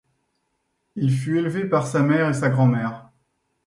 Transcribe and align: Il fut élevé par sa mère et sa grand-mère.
Il 0.95 1.11
fut 1.11 1.37
élevé 1.37 1.65
par 1.69 1.85
sa 1.85 2.01
mère 2.01 2.27
et 2.27 2.33
sa 2.33 2.49
grand-mère. 2.49 3.11